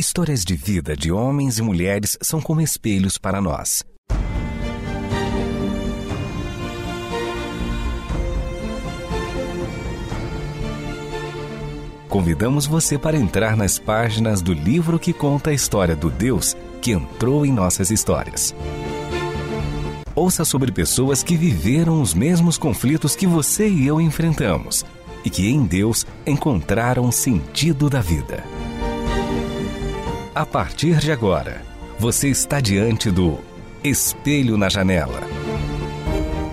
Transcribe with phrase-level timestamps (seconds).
[0.00, 3.82] Histórias de vida de homens e mulheres são como espelhos para nós.
[12.08, 16.92] Convidamos você para entrar nas páginas do livro que conta a história do Deus que
[16.92, 18.54] entrou em nossas histórias.
[20.14, 24.86] Ouça sobre pessoas que viveram os mesmos conflitos que você e eu enfrentamos
[25.24, 28.44] e que em Deus encontraram sentido da vida.
[30.38, 31.62] A partir de agora,
[31.98, 33.40] você está diante do
[33.82, 35.20] Espelho na Janela.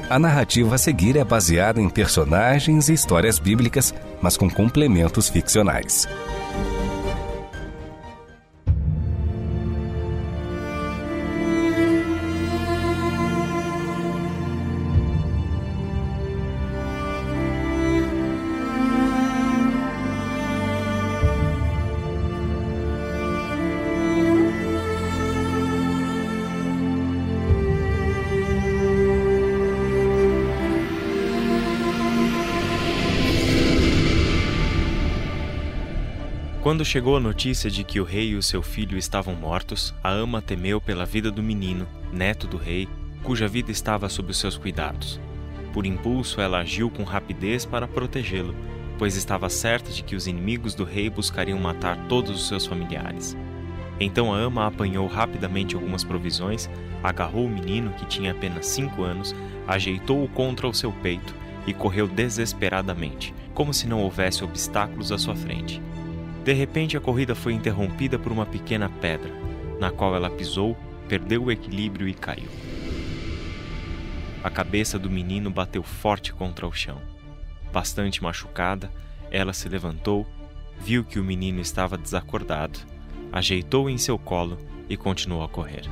[0.09, 6.07] A narrativa a seguir é baseada em personagens e histórias bíblicas, mas com complementos ficcionais.
[36.65, 40.09] Quando chegou a notícia de que o rei e o seu filho estavam mortos, a
[40.09, 42.89] ama temeu pela vida do menino, neto do rei,
[43.21, 45.19] cuja vida estava sob os seus cuidados.
[45.71, 48.55] Por impulso, ela agiu com rapidez para protegê-lo,
[48.97, 53.37] pois estava certa de que os inimigos do rei buscariam matar todos os seus familiares.
[53.99, 56.67] Então a ama apanhou rapidamente algumas provisões,
[57.03, 59.35] agarrou o menino, que tinha apenas cinco anos,
[59.67, 61.31] ajeitou-o contra o seu peito
[61.67, 65.79] e correu desesperadamente, como se não houvesse obstáculos à sua frente.
[66.45, 69.33] De repente, a corrida foi interrompida por uma pequena pedra,
[69.79, 70.77] na qual ela pisou,
[71.09, 72.47] perdeu o equilíbrio e caiu.
[74.43, 77.01] A cabeça do menino bateu forte contra o chão.
[77.73, 78.91] Bastante machucada,
[79.31, 80.23] ela se levantou,
[80.79, 82.77] viu que o menino estava desacordado,
[83.31, 85.89] ajeitou em seu colo e continuou a correr.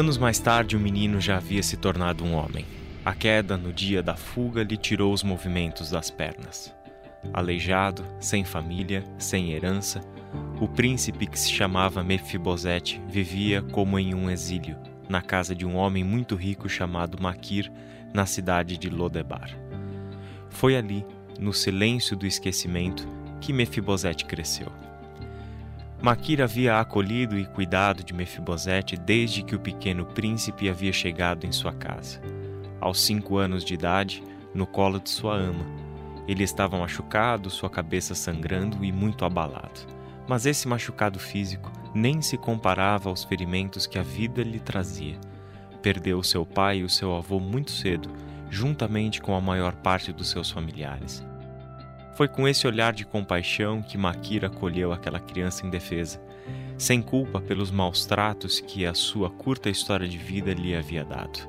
[0.00, 2.64] Anos mais tarde, o menino já havia se tornado um homem.
[3.04, 6.74] A queda no dia da fuga lhe tirou os movimentos das pernas.
[7.34, 10.00] Aleijado, sem família, sem herança,
[10.58, 15.76] o príncipe que se chamava Mefibosete vivia como em um exílio, na casa de um
[15.76, 17.70] homem muito rico chamado Maquir,
[18.14, 19.50] na cidade de Lodebar.
[20.48, 21.04] Foi ali,
[21.38, 23.06] no silêncio do esquecimento,
[23.38, 24.72] que Mefibosete cresceu.
[26.02, 31.52] Maquir havia acolhido e cuidado de Mefibosete desde que o pequeno príncipe havia chegado em
[31.52, 32.18] sua casa.
[32.80, 34.22] Aos cinco anos de idade,
[34.54, 35.66] no colo de sua ama.
[36.26, 39.80] Ele estava machucado, sua cabeça sangrando e muito abalado.
[40.26, 45.18] Mas esse machucado físico nem se comparava aos ferimentos que a vida lhe trazia.
[45.82, 48.08] Perdeu seu pai e o seu avô muito cedo,
[48.48, 51.22] juntamente com a maior parte dos seus familiares.
[52.14, 56.20] Foi com esse olhar de compaixão que Maquira acolheu aquela criança indefesa,
[56.76, 61.48] sem culpa pelos maus tratos que a sua curta história de vida lhe havia dado.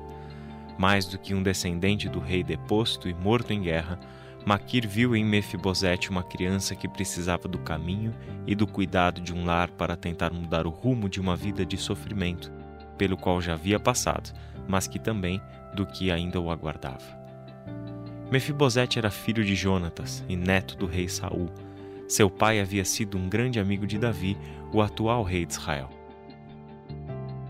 [0.78, 3.98] Mais do que um descendente do rei deposto e morto em guerra,
[4.44, 8.12] Maquir viu em Mefibosete uma criança que precisava do caminho
[8.46, 11.76] e do cuidado de um lar para tentar mudar o rumo de uma vida de
[11.76, 12.52] sofrimento,
[12.98, 14.32] pelo qual já havia passado,
[14.66, 15.40] mas que também
[15.74, 17.21] do que ainda o aguardava.
[18.32, 21.50] Mefibosete era filho de Jonatas e neto do rei Saul.
[22.08, 24.38] Seu pai havia sido um grande amigo de Davi,
[24.72, 25.90] o atual rei de Israel.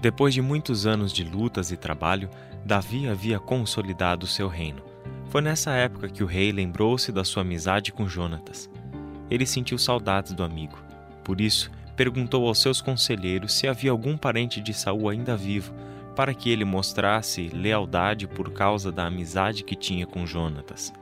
[0.00, 2.28] Depois de muitos anos de lutas e trabalho,
[2.64, 4.82] Davi havia consolidado seu reino.
[5.28, 8.68] Foi nessa época que o rei lembrou-se da sua amizade com Jonatas.
[9.30, 10.82] Ele sentiu saudades do amigo.
[11.22, 15.72] Por isso, perguntou aos seus conselheiros se havia algum parente de Saul ainda vivo,
[16.14, 20.92] para que ele mostrasse lealdade por causa da amizade que tinha com Jonatas.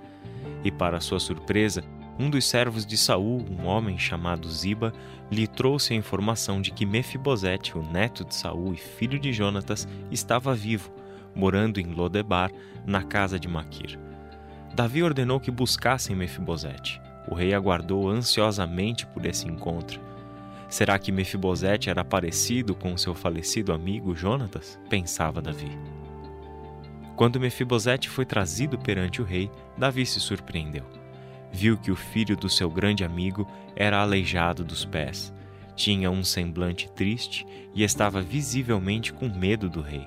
[0.64, 1.82] E para sua surpresa,
[2.18, 4.92] um dos servos de Saul, um homem chamado Ziba,
[5.30, 9.88] lhe trouxe a informação de que Mefibosete, o neto de Saul e filho de Jonatas,
[10.10, 10.92] estava vivo,
[11.34, 12.50] morando em Lodebar,
[12.84, 13.98] na casa de Maquir.
[14.74, 17.00] Davi ordenou que buscassem Mefibosete.
[17.28, 20.09] O rei aguardou ansiosamente por esse encontro
[20.70, 24.78] Será que Mefibosete era parecido com seu falecido amigo Jonatas?
[24.88, 25.76] Pensava Davi.
[27.16, 30.84] Quando Mefibosete foi trazido perante o rei, Davi se surpreendeu.
[31.52, 35.34] Viu que o filho do seu grande amigo era aleijado dos pés,
[35.74, 37.44] tinha um semblante triste
[37.74, 40.06] e estava visivelmente com medo do rei.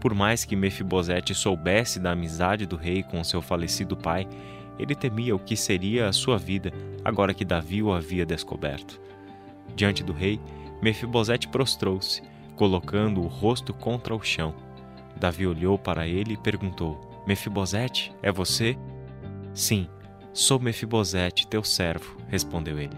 [0.00, 4.26] Por mais que Mefibosete soubesse da amizade do rei com seu falecido pai,
[4.76, 6.72] ele temia o que seria a sua vida
[7.04, 9.00] agora que Davi o havia descoberto.
[9.74, 10.40] Diante do rei,
[10.82, 12.22] Mefibosete prostrou-se,
[12.56, 14.54] colocando o rosto contra o chão.
[15.16, 18.76] Davi olhou para ele e perguntou: Mefibosete, é você?
[19.52, 19.88] Sim,
[20.32, 22.96] sou Mefibosete, teu servo, respondeu ele.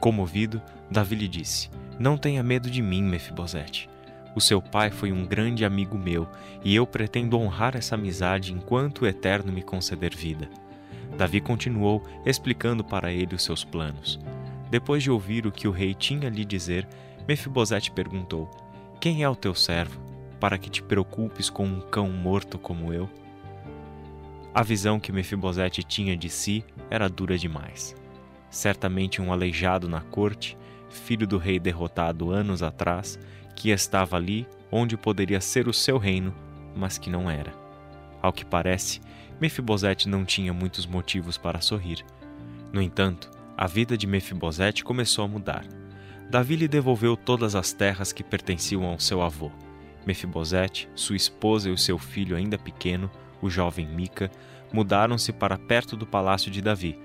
[0.00, 0.60] Comovido,
[0.90, 3.88] Davi lhe disse: Não tenha medo de mim, Mefibosete.
[4.34, 6.26] O seu pai foi um grande amigo meu,
[6.64, 10.48] e eu pretendo honrar essa amizade enquanto o Eterno me conceder vida.
[11.16, 14.18] Davi continuou explicando para ele os seus planos.
[14.72, 16.88] Depois de ouvir o que o rei tinha a lhe dizer,
[17.28, 18.48] Mefibosete perguntou:
[18.98, 20.00] Quem é o teu servo,
[20.40, 23.06] para que te preocupes com um cão morto como eu?
[24.54, 27.94] A visão que Mefibosete tinha de si era dura demais.
[28.48, 30.56] Certamente um aleijado na corte,
[30.88, 33.18] filho do rei derrotado anos atrás,
[33.54, 36.34] que estava ali onde poderia ser o seu reino,
[36.74, 37.52] mas que não era.
[38.22, 39.02] Ao que parece,
[39.38, 42.02] Mefibosete não tinha muitos motivos para sorrir.
[42.72, 45.64] No entanto, a vida de Mefibosete começou a mudar.
[46.30, 49.50] Davi lhe devolveu todas as terras que pertenciam ao seu avô.
[50.06, 53.10] Mefibosete, sua esposa e o seu filho ainda pequeno,
[53.40, 54.30] o jovem Mica,
[54.72, 56.98] mudaram-se para perto do palácio de Davi.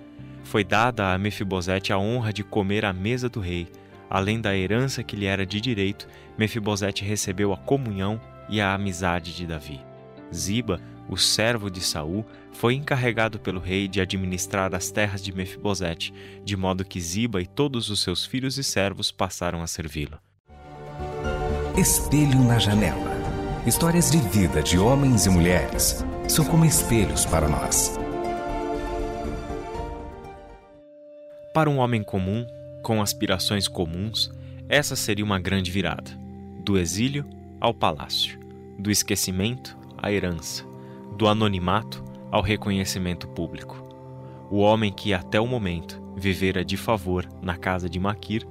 [0.44, 3.68] Foi dada a Mefibosete a honra de comer à mesa do rei,
[4.10, 6.08] Além da herança que lhe era de direito,
[6.38, 8.20] Mefibosete recebeu a comunhão
[8.50, 9.82] e a amizade de Davi.
[10.34, 16.14] Ziba, o servo de Saul, foi encarregado pelo rei de administrar as terras de Mefibosete,
[16.44, 20.18] de modo que Ziba e todos os seus filhos e servos passaram a servi-lo.
[21.78, 23.16] Espelho na janela.
[23.66, 27.98] Histórias de vida de homens e mulheres são como espelhos para nós.
[31.54, 32.46] Para um homem comum,
[32.84, 34.32] com aspirações comuns,
[34.70, 36.12] essa seria uma grande virada.
[36.64, 37.26] Do exílio
[37.60, 38.40] ao palácio,
[38.78, 40.67] do esquecimento à herança,
[41.18, 43.84] do anonimato ao reconhecimento público.
[44.50, 48.48] O homem que até o momento vivera de favor na casa de Maquir,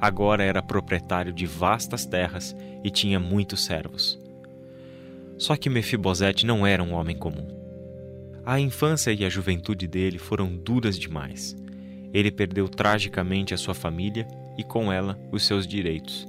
[0.00, 2.54] agora era proprietário de vastas terras
[2.84, 4.20] e tinha muitos servos.
[5.38, 7.46] Só que Mefibosete não era um homem comum.
[8.44, 11.56] A infância e a juventude dele foram duras demais
[12.12, 14.26] ele perdeu tragicamente a sua família
[14.56, 16.26] e com ela os seus direitos.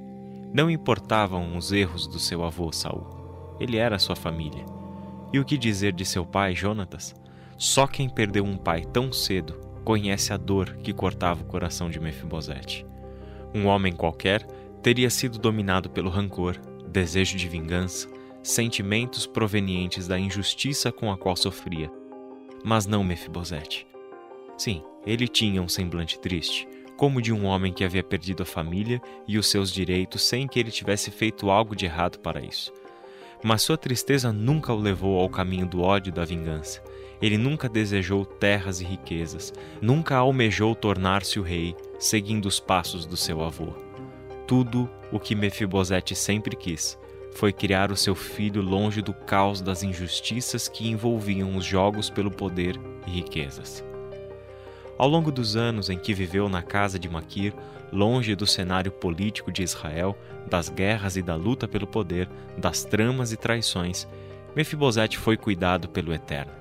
[0.53, 3.57] Não importavam os erros do seu avô Saul.
[3.59, 4.65] Ele era sua família.
[5.31, 7.15] E o que dizer de seu pai Jonatas?
[7.57, 9.53] Só quem perdeu um pai tão cedo
[9.83, 12.85] conhece a dor que cortava o coração de Mefibosete.
[13.53, 14.45] Um homem qualquer
[14.81, 18.07] teria sido dominado pelo rancor, desejo de vingança,
[18.41, 21.91] sentimentos provenientes da injustiça com a qual sofria.
[22.63, 23.87] Mas não Mefibosete.
[24.57, 26.67] Sim, ele tinha um semblante triste,
[26.97, 30.59] como de um homem que havia perdido a família e os seus direitos sem que
[30.59, 32.73] ele tivesse feito algo de errado para isso.
[33.43, 36.81] Mas sua tristeza nunca o levou ao caminho do ódio e da vingança.
[37.21, 43.17] Ele nunca desejou terras e riquezas, nunca almejou tornar-se o rei, seguindo os passos do
[43.17, 43.73] seu avô.
[44.47, 46.97] Tudo o que Mefibosete sempre quis
[47.31, 52.31] foi criar o seu filho longe do caos das injustiças que envolviam os jogos pelo
[52.31, 53.83] poder e riquezas.
[54.99, 57.53] Ao longo dos anos em que viveu na casa de Maquir,
[57.89, 60.13] longe do cenário político de Israel,
[60.49, 64.05] das guerras e da luta pelo poder, das tramas e traições,
[64.53, 66.51] Mefibosete foi cuidado pelo Eterno.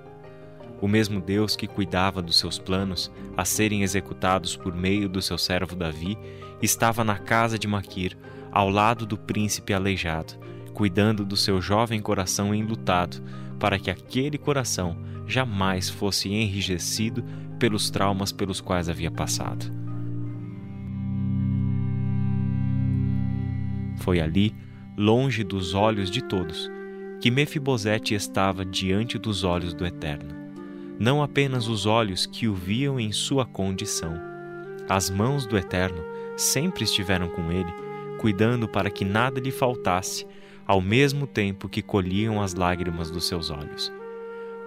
[0.81, 5.37] O mesmo Deus que cuidava dos seus planos a serem executados por meio do seu
[5.37, 6.17] servo Davi
[6.63, 8.17] estava na casa de Maquir,
[8.53, 10.35] ao lado do príncipe aleijado,
[10.73, 13.21] cuidando do seu jovem coração enlutado,
[13.59, 17.25] para que aquele coração jamais fosse enrijecido
[17.59, 19.67] pelos traumas pelos quais havia passado.
[23.99, 24.55] Foi ali,
[24.97, 26.71] longe dos olhos de todos,
[27.21, 30.35] que Mefibosete estava diante dos olhos do Eterno.
[30.99, 34.15] Não apenas os olhos que o viam em sua condição.
[34.89, 36.03] As mãos do Eterno
[36.37, 37.73] sempre estiveram com ele,
[38.19, 40.27] cuidando para que nada lhe faltasse,
[40.67, 43.93] ao mesmo tempo que colhiam as lágrimas dos seus olhos.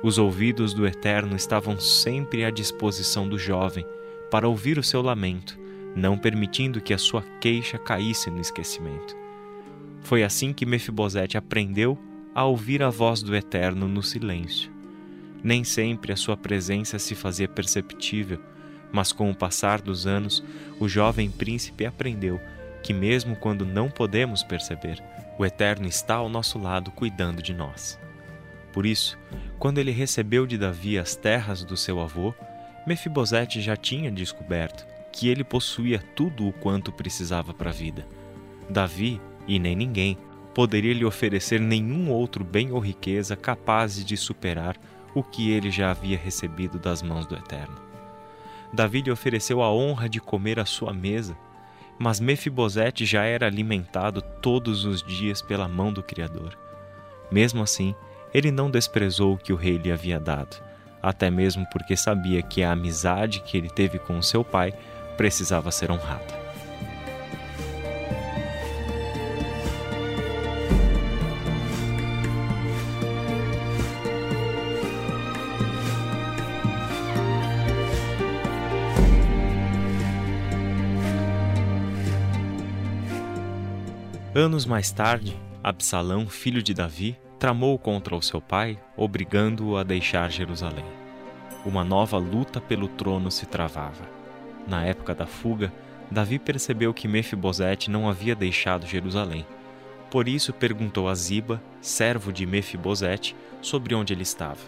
[0.03, 3.85] Os ouvidos do Eterno estavam sempre à disposição do jovem
[4.31, 5.59] para ouvir o seu lamento,
[5.95, 9.15] não permitindo que a sua queixa caísse no esquecimento.
[10.01, 11.99] Foi assim que Mefibosete aprendeu
[12.33, 14.71] a ouvir a voz do Eterno no silêncio.
[15.43, 18.39] Nem sempre a sua presença se fazia perceptível,
[18.91, 20.43] mas com o passar dos anos,
[20.79, 22.39] o jovem príncipe aprendeu
[22.81, 25.01] que, mesmo quando não podemos perceber,
[25.37, 27.99] o Eterno está ao nosso lado cuidando de nós.
[28.73, 29.17] Por isso,
[29.59, 32.33] quando ele recebeu de Davi as terras do seu avô,
[32.85, 38.07] Mefibosete já tinha descoberto que ele possuía tudo o quanto precisava para a vida.
[38.69, 40.17] Davi, e nem ninguém,
[40.53, 44.77] poderia lhe oferecer nenhum outro bem ou riqueza capazes de superar
[45.13, 47.75] o que ele já havia recebido das mãos do Eterno.
[48.73, 51.37] Davi lhe ofereceu a honra de comer à sua mesa,
[51.99, 56.57] mas Mefibosete já era alimentado todos os dias pela mão do Criador.
[57.29, 57.93] Mesmo assim,
[58.33, 60.57] ele não desprezou o que o rei lhe havia dado,
[61.01, 64.73] até mesmo porque sabia que a amizade que ele teve com seu pai
[65.17, 66.41] precisava ser honrada.
[84.33, 90.29] Anos mais tarde, Absalão, filho de Davi, tramou contra o seu pai, obrigando-o a deixar
[90.29, 90.85] Jerusalém.
[91.65, 94.07] Uma nova luta pelo trono se travava.
[94.67, 95.73] Na época da fuga,
[96.11, 99.43] Davi percebeu que Mefibosete não havia deixado Jerusalém.
[100.11, 104.61] Por isso perguntou a Ziba, servo de Mefibosete, sobre onde ele estava.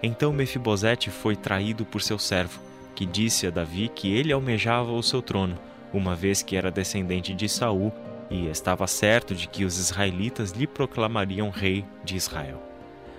[0.00, 2.60] Então Mefibosete foi traído por seu servo,
[2.94, 5.58] que disse a Davi que ele almejava o seu trono,
[5.92, 7.92] uma vez que era descendente de Saul
[8.32, 12.62] e estava certo de que os israelitas lhe proclamariam rei de Israel.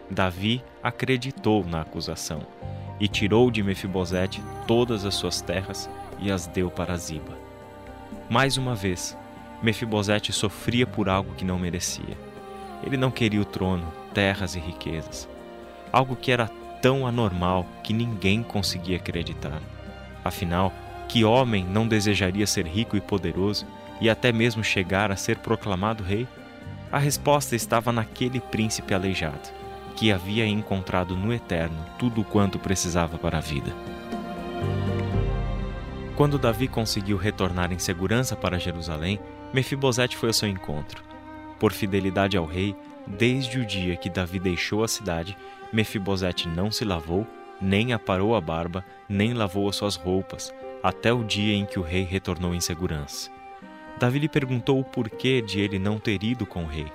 [0.10, 2.42] Davi acreditou na acusação
[3.00, 5.88] e tirou de Mefibosete todas as suas terras
[6.20, 7.38] e as deu para Ziba.
[8.28, 9.16] Mais uma vez,
[9.62, 12.18] Mefibosete sofria por algo que não merecia.
[12.84, 15.30] Ele não queria o trono, terras e riquezas.
[15.92, 16.50] Algo que era
[16.82, 19.62] tão anormal que ninguém conseguia acreditar.
[20.26, 20.74] Afinal,
[21.08, 23.66] que homem não desejaria ser rico e poderoso
[24.04, 26.28] e até mesmo chegar a ser proclamado rei?
[26.92, 29.50] A resposta estava naquele príncipe aleijado,
[29.96, 33.74] que havia encontrado no Eterno tudo quanto precisava para a vida.
[36.18, 39.22] Quando Davi conseguiu retornar em segurança para Jerusalém,
[39.54, 41.02] Mefibosete foi ao seu encontro.
[41.58, 42.76] Por fidelidade ao rei,
[43.08, 45.38] desde o dia que Davi deixou a cidade,
[45.72, 47.26] Mefibosete não se lavou,
[47.62, 51.84] nem aparou a barba, nem lavou as suas roupas, até o dia em que o
[51.84, 53.32] rei retornou em segurança.
[54.00, 56.92] Davi lhe perguntou o porquê de ele não ter ido com o rei.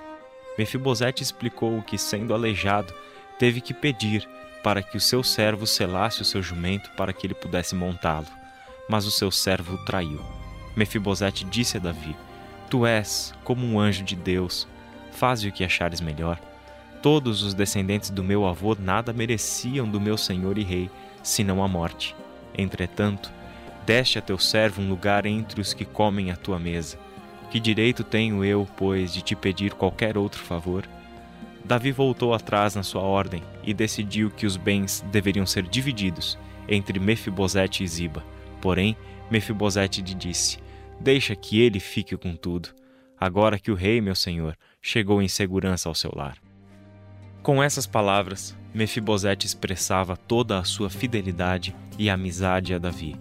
[0.57, 2.93] Mefibosete explicou que, sendo aleijado,
[3.37, 4.27] teve que pedir
[4.61, 8.27] para que o seu servo selasse o seu jumento para que ele pudesse montá-lo.
[8.89, 10.19] Mas o seu servo o traiu.
[10.75, 12.15] Mefibosete disse a Davi:
[12.69, 14.67] Tu és como um anjo de Deus,
[15.11, 16.39] faze o que achares melhor.
[17.01, 20.89] Todos os descendentes do meu avô nada mereciam do meu senhor e rei,
[21.23, 22.13] senão a morte.
[22.57, 23.31] Entretanto,
[23.89, 26.95] Deste a teu servo um lugar entre os que comem a tua mesa.
[27.49, 30.87] Que direito tenho eu, pois, de te pedir qualquer outro favor?
[31.65, 36.99] Davi voltou atrás na sua ordem e decidiu que os bens deveriam ser divididos entre
[36.99, 38.23] Mefibosete e Ziba.
[38.61, 38.95] Porém,
[39.31, 40.59] Mefibosete lhe disse:
[40.99, 42.69] Deixa que ele fique com tudo,
[43.19, 46.37] agora que o rei, meu senhor, chegou em segurança ao seu lar.
[47.41, 53.17] Com essas palavras, Mefibosete expressava toda a sua fidelidade e amizade a Davi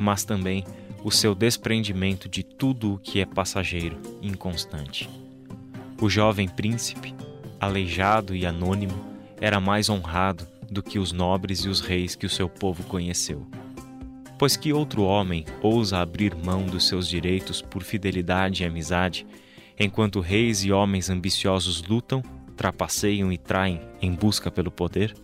[0.00, 0.64] mas também
[1.04, 5.08] o seu desprendimento de tudo o que é passageiro e inconstante.
[6.00, 7.14] O jovem príncipe,
[7.60, 8.98] aleijado e anônimo,
[9.38, 13.46] era mais honrado do que os nobres e os reis que o seu povo conheceu.
[14.38, 19.26] Pois que outro homem ousa abrir mão dos seus direitos por fidelidade e amizade,
[19.78, 22.22] enquanto reis e homens ambiciosos lutam,
[22.56, 25.14] trapaceiam e traem em busca pelo poder?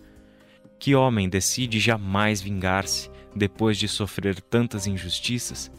[0.77, 5.71] Que homem decide jamais vingar-se depois de sofrer tantas injustiças?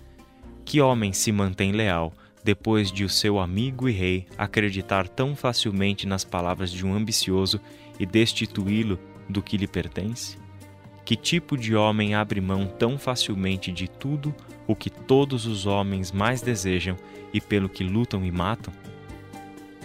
[0.65, 2.13] Que homem se mantém leal
[2.45, 7.61] depois de o seu amigo e rei acreditar tão facilmente nas palavras de um ambicioso
[7.99, 8.99] e destituí-lo
[9.29, 10.39] do que lhe pertence?
[11.05, 14.35] Que tipo de homem abre mão tão facilmente de tudo
[14.67, 16.97] o que todos os homens mais desejam
[17.33, 18.73] e pelo que lutam e matam?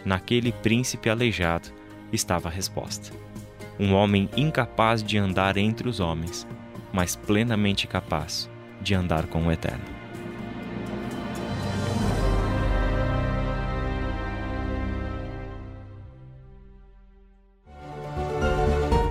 [0.05, 1.69] Naquele príncipe aleijado
[2.11, 3.11] estava a resposta.
[3.79, 6.45] Um homem incapaz de andar entre os homens,
[6.93, 8.47] mas plenamente capaz
[8.79, 9.83] de andar com o Eterno.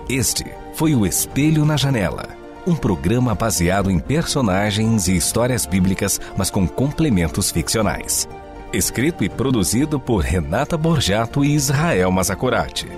[0.08, 2.28] Este foi o Espelho na Janela,
[2.66, 8.28] um programa baseado em personagens e histórias bíblicas, mas com complementos ficcionais.
[8.72, 12.88] Escrito e produzido por Renata Borjato e Israel Mazacorati.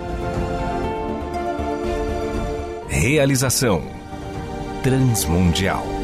[2.89, 3.94] Realização
[4.85, 5.94] Transmundial.